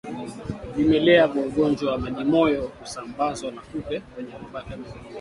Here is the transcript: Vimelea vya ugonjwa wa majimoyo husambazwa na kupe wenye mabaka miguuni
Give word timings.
Vimelea 0.75 1.27
vya 1.27 1.41
ugonjwa 1.45 1.91
wa 1.91 1.97
majimoyo 1.97 2.67
husambazwa 2.79 3.51
na 3.51 3.61
kupe 3.61 4.01
wenye 4.17 4.33
mabaka 4.43 4.77
miguuni 4.77 5.05